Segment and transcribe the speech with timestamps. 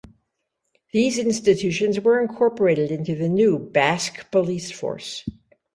[0.93, 5.23] These institutions were incorporated into the new Basque Police Force.